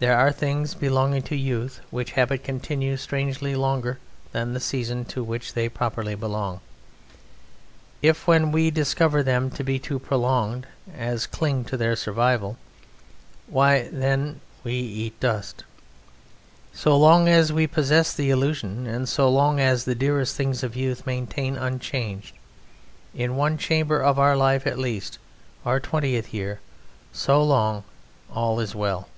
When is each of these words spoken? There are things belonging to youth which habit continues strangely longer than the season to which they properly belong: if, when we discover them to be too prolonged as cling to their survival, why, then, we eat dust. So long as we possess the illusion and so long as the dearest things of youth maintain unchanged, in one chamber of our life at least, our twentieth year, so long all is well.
There 0.00 0.16
are 0.16 0.30
things 0.30 0.74
belonging 0.74 1.22
to 1.22 1.34
youth 1.34 1.80
which 1.90 2.12
habit 2.12 2.44
continues 2.44 3.00
strangely 3.00 3.56
longer 3.56 3.98
than 4.30 4.52
the 4.52 4.60
season 4.60 5.04
to 5.06 5.24
which 5.24 5.54
they 5.54 5.68
properly 5.68 6.14
belong: 6.14 6.60
if, 8.00 8.24
when 8.24 8.52
we 8.52 8.70
discover 8.70 9.24
them 9.24 9.50
to 9.50 9.64
be 9.64 9.80
too 9.80 9.98
prolonged 9.98 10.68
as 10.96 11.26
cling 11.26 11.64
to 11.64 11.76
their 11.76 11.96
survival, 11.96 12.56
why, 13.48 13.88
then, 13.90 14.40
we 14.62 14.74
eat 14.74 15.18
dust. 15.18 15.64
So 16.72 16.96
long 16.96 17.28
as 17.28 17.52
we 17.52 17.66
possess 17.66 18.12
the 18.12 18.30
illusion 18.30 18.86
and 18.86 19.08
so 19.08 19.28
long 19.28 19.58
as 19.58 19.84
the 19.84 19.96
dearest 19.96 20.36
things 20.36 20.62
of 20.62 20.76
youth 20.76 21.06
maintain 21.08 21.56
unchanged, 21.56 22.36
in 23.16 23.34
one 23.34 23.58
chamber 23.58 23.98
of 24.00 24.16
our 24.16 24.36
life 24.36 24.64
at 24.64 24.78
least, 24.78 25.18
our 25.66 25.80
twentieth 25.80 26.32
year, 26.32 26.60
so 27.12 27.42
long 27.42 27.82
all 28.32 28.60
is 28.60 28.76
well. 28.76 29.08